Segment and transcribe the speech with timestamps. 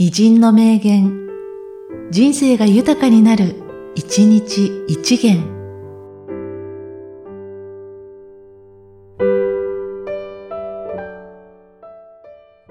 [0.00, 1.26] 偉人の名言、
[2.12, 3.56] 人生が豊かになる、
[3.96, 5.42] 一日一元。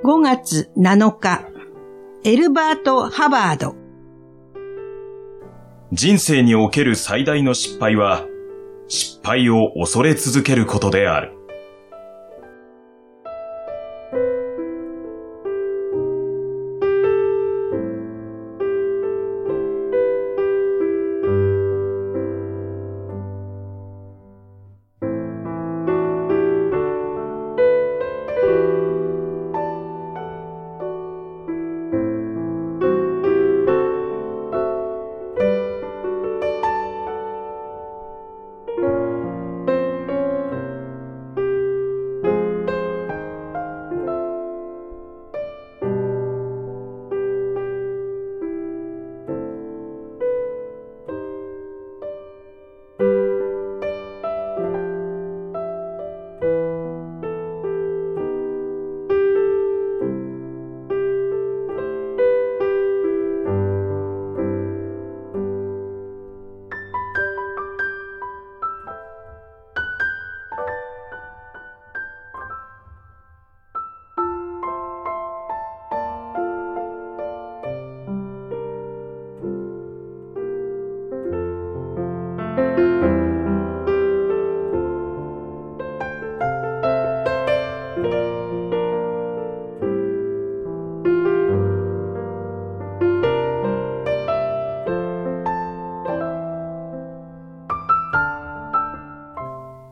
[0.06, 1.50] 5月7日、
[2.24, 3.76] エルバート・ハバード。
[5.92, 8.26] 人生における最大の失敗は、
[8.88, 11.37] 失敗を恐れ続けることである。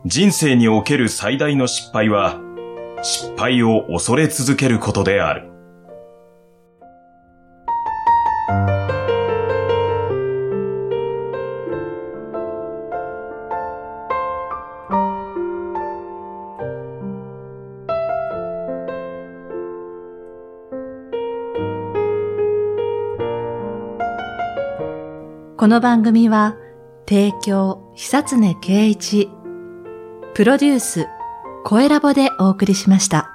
[0.08, 2.40] 人生における最大の失敗は、
[3.02, 5.50] 失敗を恐れ続けることである。
[25.58, 26.58] この番組は、
[27.08, 29.32] 提供、久常圭一、
[30.36, 31.08] プロデュース、
[31.64, 33.35] 声ラボでお送りしました。